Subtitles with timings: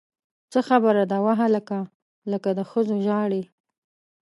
[0.51, 1.79] څه خبره ده وهلکه!
[2.31, 3.43] لکه د ښځو ژاړې!